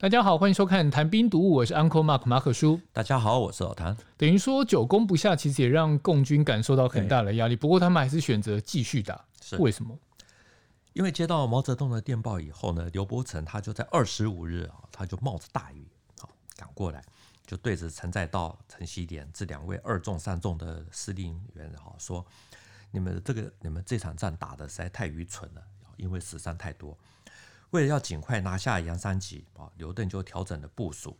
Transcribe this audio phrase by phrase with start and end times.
[0.00, 2.80] 大家好，欢迎收看《谈兵读武》，我是 Uncle Mark 马可叔。
[2.90, 3.94] 大家好，我是老谭。
[4.16, 7.54] 等于说久攻不下，其实也让共军感受到很大的压力。
[7.54, 9.94] 不过他们还是选择继续打，是为什么？
[10.94, 15.86] 因为接到毛泽东的电报以后呢，刘伯承他就在二十五日啊，他就冒着大雨
[16.22, 16.24] 啊
[16.56, 17.04] 赶过来，
[17.46, 22.24] 就对着陈再道、陈锡联这两位二纵、三纵的司令员哈说
[22.90, 25.62] ：“你们这个你们这场仗打的实在太愚蠢了，
[25.98, 26.96] 因为死伤太多。
[27.70, 31.16] 为了要尽快拿下杨三吉啊，刘邓就调整了部署，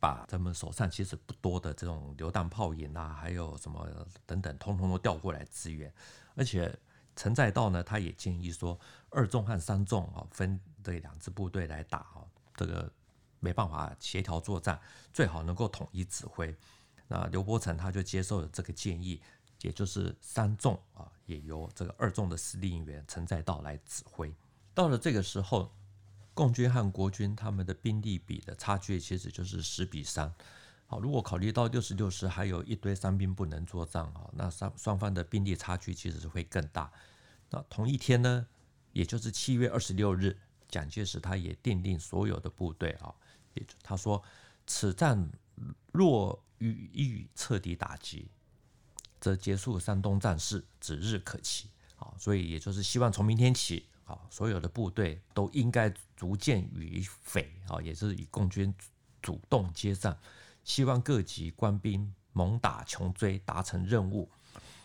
[0.00, 3.88] 把他们手上其实不多的这种榴弹炮营啊，还有什么
[4.24, 5.92] 等等，通通都调过来支援，
[6.34, 6.72] 而且。”
[7.18, 12.20] 陈再道呢，他也建议说，二纵和三纵啊，分这两支部队来打啊，
[12.54, 12.92] 这个
[13.40, 14.78] 没办法协调作战，
[15.14, 16.54] 最好能够统一指挥。
[17.08, 19.22] 那刘伯承他就接受了这个建议，
[19.62, 24.30] 也就是三纵啊，也由这个二纵的司令员陈再道来指挥。
[24.76, 25.72] 到了这个时候，
[26.34, 30.30] 共军和国军他们的兵力比的差距其实就是十比三。
[30.86, 36.92] 好，如果考虑到六十六师还有一堆伤兵不能作战啊，那双双方的兵力差距其实是会更大。
[37.48, 38.46] 那同一天呢，
[38.92, 40.36] 也就是七月二十六日，
[40.68, 43.14] 蒋介石他也电令所有的部队啊，
[43.54, 44.22] 也就他说，
[44.66, 45.26] 此战
[45.90, 48.28] 若予以彻底打击，
[49.18, 52.12] 则结束山东战事指日可期啊。
[52.18, 58.74] 所以也就是希望从明天起啊，所有的部队都应该逐渐与匪啊，也是与共军
[59.20, 60.16] 主动接战。
[60.64, 64.28] 希望各级官兵猛打穷追，达成任务。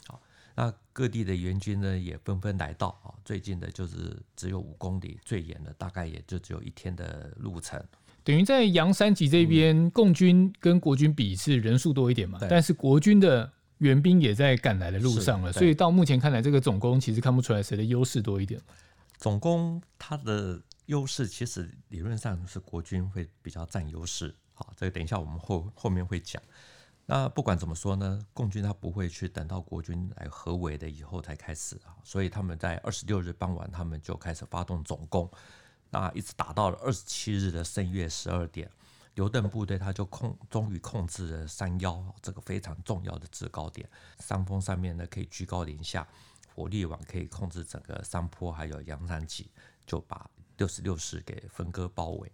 [0.06, 0.22] 好，
[0.54, 3.14] 那各地的援军呢，也纷纷来到啊。
[3.26, 7.84] 最近的就是只有五公里，最远的大概也就只有一天的路程。
[8.24, 12.38] 等于在杨三吉这边，共军跟国军比是人数多一点嘛？
[12.48, 18.62] 但是国军的援兵也在赶来的路上了，所以到目前看来，这个总攻其实看不出来谁的优势多一点。
[19.22, 24.36] 总攻它的优势其实理论上是国军会比较占优势。
[24.52, 26.42] 好，这个等一下我们后后面会讲。
[27.06, 35.30] 那不管怎么说呢，共军他不会去等到国军来合围的以后才开始啊，所以他们在二十六日傍晚，他们就开始发动总攻。
[35.92, 38.72] 那一直打到了二十七日的深夜十二点，
[39.14, 46.08] 刘邓部队他就控终于控制了山腰这个非常重要的制高点，山峰上面呢可以居高临下，
[46.54, 49.50] 火力网可以控制整个山坡，还有杨三吉，
[49.86, 52.32] 就把六十六师给分割包围。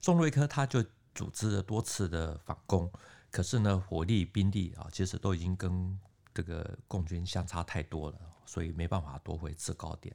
[0.00, 0.84] 宋瑞珂他就
[1.14, 2.90] 组织了多次的反攻，
[3.30, 5.98] 可是呢，火力兵力啊，其实都已经跟
[6.34, 10.14] 这个共军相差太多了，所以没办法夺回制高点。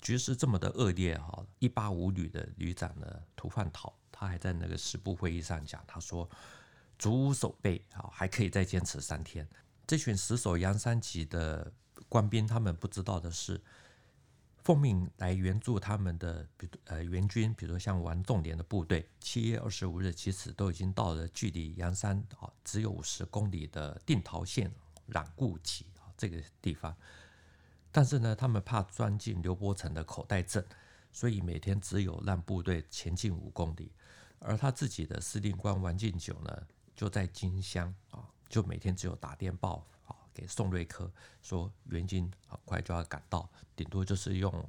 [0.00, 3.06] 局势这么的恶劣哈，一八五旅的旅长呢
[3.36, 6.28] 涂范讨，他还在那个十部会议上讲，他说
[6.98, 9.48] ：“卒无守备啊，还可以再坚持三天。”
[9.86, 11.72] 这群死守杨三吉的
[12.12, 13.58] 官兵，他们不知道的是。
[14.64, 24.70] 奉命来援助他们的，比呃援军，比如像王仲廉的部队，七月二十五日其实都已经到了距离阳山啊只有五十公里的定陶县
[25.06, 26.96] 冉固集啊这个地方，
[27.90, 30.64] 但是呢，他们怕钻进刘伯承的口袋阵，
[31.10, 33.90] 所以每天只有让部队前进五公里，
[34.38, 39.84] 而他自己的司令官王敬久呢，就在金乡啊，就每天只有打电报。
[40.34, 41.10] 给宋瑞珂
[41.40, 44.68] 说，援军很快就要赶到，顶多就是用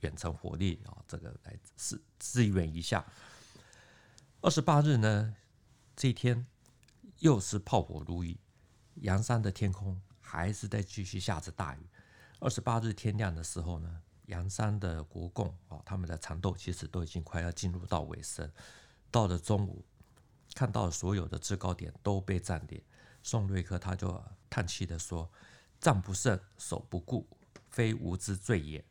[0.00, 3.04] 远程火力啊，这个来支支援一下。
[4.40, 5.34] 二十八日呢，
[5.96, 6.46] 这一天
[7.18, 8.38] 又是炮火如雨，
[8.96, 11.80] 阳山的天空还是在继续下着大雨。
[12.40, 18.48] 二十八日天亮的时候呢，阳山的国共啊，他们的缠斗其实都已经快要进入到尾声。
[19.10, 19.84] 到了中午，
[20.54, 22.80] 看到所有的制高点都被占领。
[23.24, 24.08] 宋瑞珂他就
[24.48, 25.28] 叹气的说
[25.80, 27.26] ：“战不胜，守不顾，
[27.70, 28.84] 非吾之罪也。”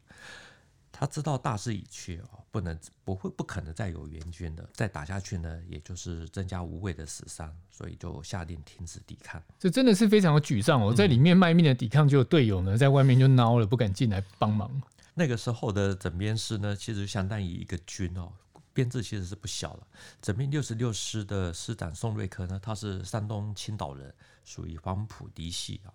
[0.92, 9.40] 他知道大势已去啊，不能不会不可能再有援军的，再打下去呢，也就是增加无谓的死伤，所以就下令停止抵抗。
[9.60, 14.72] 这真的是非常的沮丧哦，在里面卖命的抵抗，就有队友呢在外面就孬了，不敢进来帮忙。
[15.14, 18.32] 那个时候的枕边师呢，其实相当于一个军哦。
[18.78, 19.88] 编制其实是不小了。
[20.22, 24.14] 整编六十六师的师长宋瑞珂呢，他是山东青岛人，
[24.46, 25.90] 属于黄埔嫡系啊，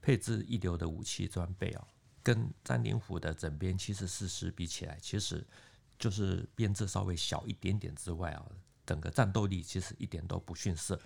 [0.00, 1.84] 配置一流的武器装备啊，
[2.22, 5.44] 跟张灵甫的整编七十四师比起来，其实
[5.98, 8.46] 就是编制稍微小一点点之外啊，
[8.86, 10.96] 整个战斗力其实一点都不逊色。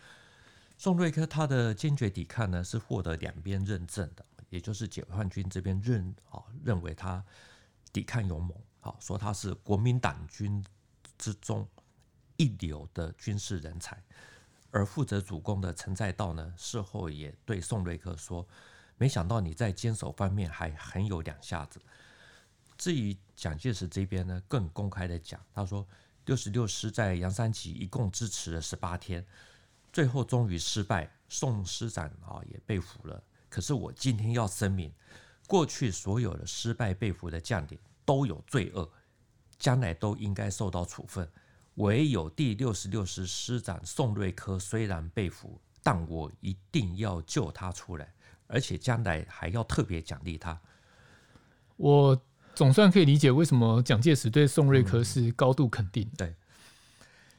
[0.77, 7.25] 宋瑞珂他的坚决抵抗呢，是获得两边认证的，也就是解放军这边认啊认为他
[7.91, 10.63] 抵抗勇猛，好说他是国民党军。
[11.23, 11.65] 之中
[12.37, 14.03] 一流的军事人才，
[14.73, 18.45] 而负责主攻的陈再道呢，事后也对宋瑞珂说
[18.99, 21.81] ：“没想到你在坚守方面还很有两下子。”
[22.77, 25.87] 至于蒋介石这边呢，更公开的讲，他说
[26.27, 29.25] ：“六十六师在杨三吉一共支持了十八天，
[29.93, 33.23] 最后终于失败，宋师长啊也被俘了。
[33.49, 34.93] 可是我今天要声明，
[35.47, 38.91] 过去所有的失败被俘的将领都有罪恶，
[39.63, 41.27] 将来都应该受到处分。
[41.77, 48.13] 唯有第六十六师师长宋瑞珂虽然被俘，但我一定要救他出来，
[48.47, 50.61] 而且将来还要特别奖励他。
[51.77, 52.21] 我。
[52.55, 56.03] 总算可以理解为什么蒋介石对宋瑞珂是高度肯定。
[56.05, 56.37] 嗯、对，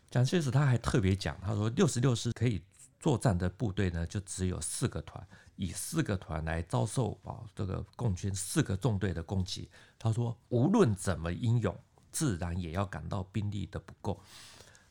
[0.10, 2.60] 蒋介石他还特别讲，他说六十六师可以
[3.00, 5.24] 作战的部队呢，就只有四个团，
[5.56, 9.70] 以四个团来遭受啊这个共军四个纵队的攻击。
[10.00, 11.78] 他说无论怎么英勇，
[12.14, 14.18] 自然也要感到兵力的不够。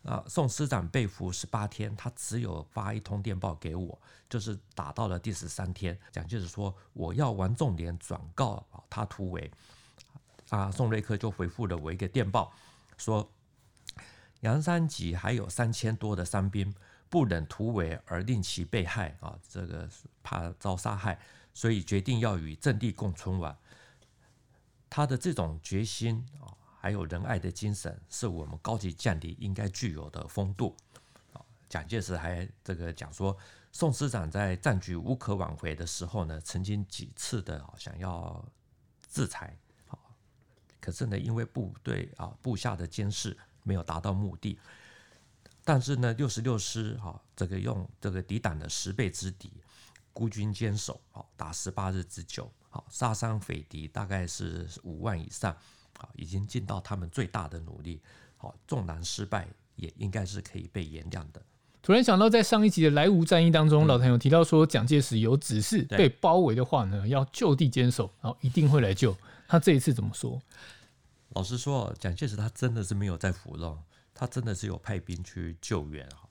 [0.03, 3.97] 啊，宋师长被俘十八天，他只有发一通电报给我，
[4.29, 9.49] 就是打到了第十三天，蒋介石说我要王仲廉转告他突围。
[10.51, 12.53] 啊，宋瑞珂就回复了我一个电报，
[12.99, 13.31] 说
[14.41, 16.75] 杨三吉还有三千多的伤兵，
[17.09, 19.89] 不忍突围而令其被害啊，这个
[20.25, 21.19] 怕遭杀害，
[21.55, 23.57] 所以决定要与阵地共存亡。
[24.91, 26.53] 他的这种决心啊，
[26.83, 30.77] 还有仁爱的精神，是我们高级将领应该具有的风度。
[31.33, 33.39] 啊，蒋介石还这个讲说，
[33.71, 38.45] 宋师长在战局无可挽回的时候呢，曾经几次的想要
[39.09, 39.57] 制裁。
[40.81, 44.59] 可是呢，因为部队啊部下的监视没有达到目的，
[45.63, 49.53] 但是呢，六十六师哈这个用这个抵挡的十倍之敌，
[50.13, 55.57] 孤军坚守啊，打十八日之久，好杀伤匪敌大概是五万以上，
[55.99, 58.01] 啊，已经尽到他们最大的努力，
[58.37, 61.43] 好纵然失败也应该是可以被原谅的。
[61.81, 69.17] 突然想到，在上一集的莱芜战役当中，嗯、老谭有提到说，蒋介石有指示被包围的话呢，要就地坚守，然后一定会来救。
[69.49, 70.41] 他这一次怎么说？
[71.31, 73.83] 老实说，蒋介石他真的是没有在浮动，
[74.15, 76.23] 他真的是有派兵去救援啊。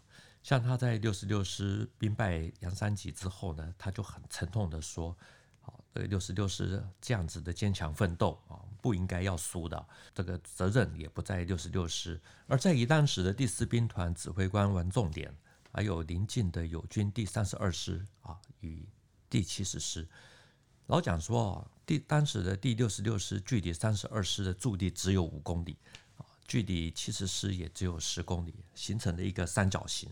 [0.42, 5.16] 像他在六十六师兵败杨三吉之后呢，他就很沉痛的说
[5.93, 9.88] ：“好，这个六十六师这样子的坚强奋斗啊，不应该要输的。
[10.13, 15.35] 这个责任也不在六十六师，而在于当时的第四兵团指挥官王仲廉，
[15.71, 18.88] 还有邻近的友军第三十二师啊与
[19.29, 20.07] 第七十师。”
[20.88, 25.77] 老蒋说，第当时的第六十六师距离三十二师的驻地只有五公里，
[26.17, 30.09] 啊，距离七十师也只有十公里，形成了一个三角形。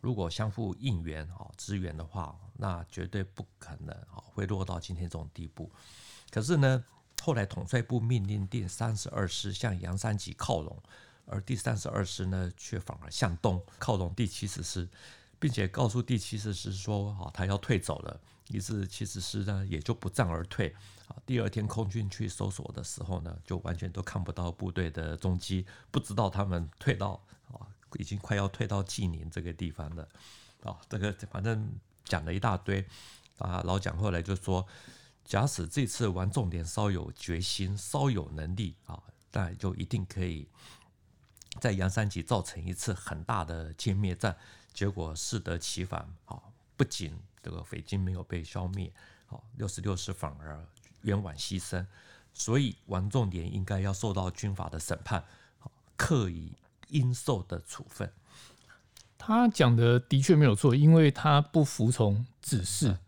[0.00, 5.70] 如果相互应援啊支援的话，那绝对不可能啊会落到今天这种地步。
[6.30, 6.84] 可是呢，
[7.22, 10.80] 后来统帅部命令第三十二师向杨三吉靠拢，
[11.26, 14.88] 而第三十二师呢却反而向东靠拢第七十师，
[15.38, 18.20] 并且告诉第七十师说，啊，他要退走了。
[18.48, 20.74] 于是七十师呢也就不战而退
[21.06, 21.14] 啊。
[21.24, 27.22] 第二天空军去搜索的时候呢，就完全都看不到部队的踪迹，不知道他们退到
[27.52, 27.66] 啊，
[27.98, 30.08] 已经快要退到济宁这个地方了
[30.62, 30.78] 啊。
[30.88, 31.70] 这个反正
[32.04, 32.84] 讲了一大堆
[33.38, 33.62] 啊。
[33.64, 34.66] 老蒋后来就说，
[35.24, 39.02] 假使这次王重点稍有决心，稍有能力啊，
[39.32, 40.46] 那就一定可以
[41.60, 44.36] 在杨三吉造成一次很大的歼灭战。
[44.72, 46.40] 结果适得其反啊，
[46.76, 48.92] 不仅这个匪军没有被消灭，
[49.26, 50.64] 好，六十六师反而
[51.02, 51.84] 冤枉牺牲，
[52.32, 55.24] 所以王仲廉应该要受到军法的审判，
[55.58, 56.52] 好，课以
[56.90, 58.10] 应受的处分。
[59.18, 62.98] 他讲的的确没有错，因为他不服从指示，嗯、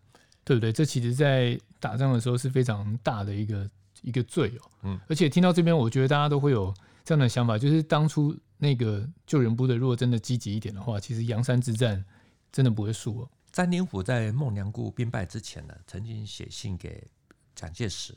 [0.44, 0.72] 对不对？
[0.72, 3.70] 这其实在打仗的时候是非常大的一个
[4.02, 4.70] 一个罪哦。
[4.82, 6.72] 嗯，而且听到这边，我觉得大家都会有
[7.04, 12.04] 这样的想法，就是当初那个救援部队如果真的积极一点的话，其实阳山之战
[12.52, 13.30] 真的不会输哦。
[13.50, 17.06] 詹宁府在孟良崮兵败之前呢，曾经写信给
[17.54, 18.14] 蒋介石，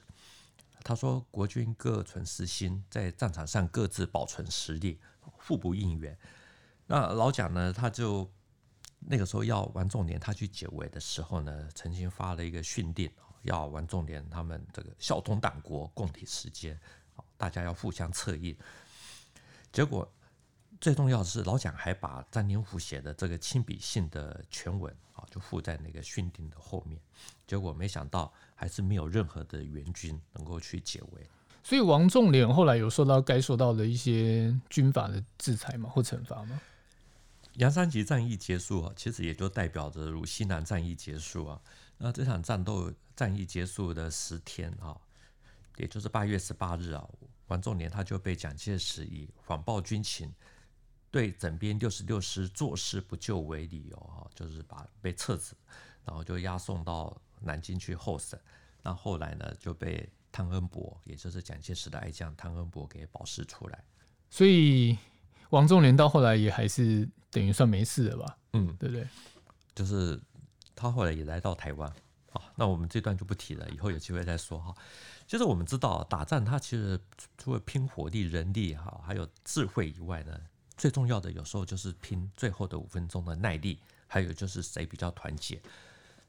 [0.84, 5.00] 他说：“国军各存私心，在战场上各自保存实力，
[5.46, 6.18] 互不应援。”
[6.88, 8.30] 那老蒋呢，他就
[9.00, 13.12] 那个时候要玩重点他去解围的时候呢，曾经发了一个训令，
[13.44, 16.80] 要玩重点他们这个效忠党国，共体时艰，
[17.38, 18.56] 大家要互相策应。
[19.72, 20.12] 结果
[20.80, 24.96] 最重要的是，老蒋还把詹宁甫写的这个亲笔信的全文。
[25.16, 27.00] 啊，就附在那个训令的后面，
[27.48, 31.26] 结果没想到还是没有任何的援军能够去解围，
[31.66, 35.90] 所以王仲廉后来有受到该受到的一些军法的制裁吗？
[35.90, 36.62] 或惩罚吗？
[37.54, 41.60] 杨三吉战役结束啊，其实也就代表着鲁西南战役结束啊。
[41.98, 44.96] 那这场战斗战役结束的十天啊，
[45.78, 47.04] 也就是八月十八日啊，
[47.48, 50.32] 王仲廉他就被蒋介石以谎报军情。
[51.10, 55.56] 对整编六十六师坐视不救为理由，啊，就是把被撤职，
[56.04, 58.40] 然后就押送到南京去候审。
[58.84, 63.82] 那后来呢，就被汤恩伯，也就是蒋介石的爱将汤恩伯给保释出来。
[64.30, 64.98] 所以
[65.52, 68.38] 王仲廉到后来也还是等于算没事了吧？
[68.52, 69.08] 嗯，对不对？
[69.74, 70.20] 就是
[70.76, 71.90] 他后来也来到台湾。
[72.34, 74.76] 啊，那我们这段就不提了，以后有机会再说哈。
[75.26, 77.00] 其实我们知道，打仗它其实
[77.38, 80.38] 除了拼火力、人力哈，还有智慧以外呢，
[80.76, 85.62] 最重要的有时候就是拼最后的五分钟的耐力，还有就是谁比较团结。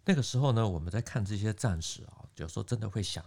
[0.05, 3.25] 那个时候呢，我们在看这些战士啊，有时候真的会想，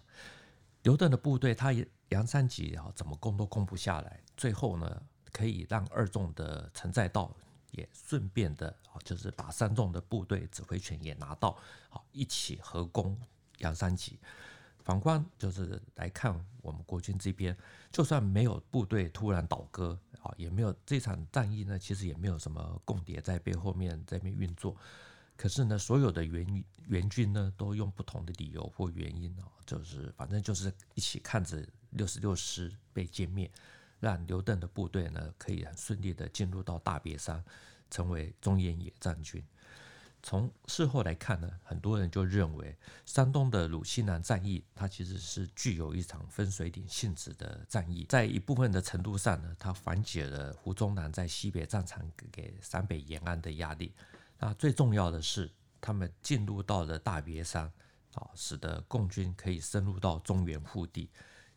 [0.84, 1.74] 刘邓的部队他
[2.10, 7.36] 杨三吉啊怎么攻都攻不下来，最后呢可以让二纵的陈再道
[7.72, 11.58] 也顺便的啊，就是把三纵的部队指挥权也拿到，
[11.90, 13.20] 好一起合攻
[13.58, 14.20] 杨三吉。
[14.80, 17.56] 反观就是来看我们国军这边，
[17.92, 24.76] 就算没有部队突然倒戈啊，也没有这场战役呢，其实也没有什么共谍在背后面在那边运作。
[25.40, 33.50] 可是呢，所有的援援军呢，都用不同的理由或原因啊，就是反正就是一起看着六十六师被歼灭，
[34.02, 37.42] 让刘邓的部队呢可以很顺利的进入到大别山，
[37.90, 39.42] 成为中原野战军。
[40.22, 53.94] 从事后来看呢，很多人就认为山东的鲁西南战役，它其实是具有一场分水岭性质的战役，在一部分的程度上呢，它缓解了胡宗南在西北战场给陕北延安的压力。
[54.40, 57.72] 那最重要的是，他们进入到了大别山，
[58.14, 61.10] 啊，使得共军可以深入到中原腹地，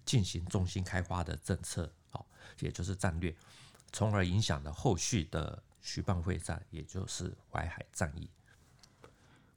[0.05, 2.21] 进行中心开花的政策，啊，
[2.59, 3.35] 也就是战略，
[3.93, 8.29] 从而影响了后续的徐蚌会战，也就是淮海战役。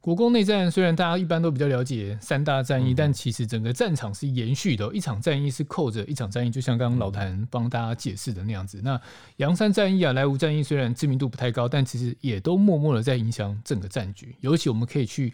[0.06, 8.80] 国共内战虽然大家一般都比较了解三大战役，嗯、但其实整个战场是延续的，一场战役是扣着一场战役，就像刚刚老谭帮大家解释的那样子。
[8.84, 9.02] 那
[9.38, 14.36] 阳山战役啊、莱芜战役虽然知名度不太高，但其实也都默默的在影响整个战局。
[14.42, 15.34] 尤其我们可以去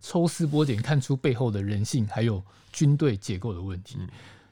[0.00, 3.98] 抽丝剥茧，看出背后的人性，还有军队结构的问题。
[4.00, 4.08] 嗯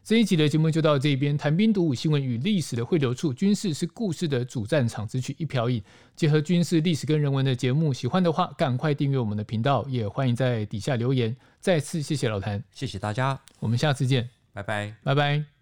[0.07, 5.83] 这一集的节目就到这边，谈兵读武，新闻与历史的汇流处，军事是故事的主战场，只取一瓢饮，
[6.15, 11.37] 结合军事、历史跟人文的节目，喜欢的话赶快订阅我们的频道，也欢迎在底下留言。
[11.59, 15.56] 再次谢谢老谭，谢谢大家，我们下次见，拜拜，拜拜。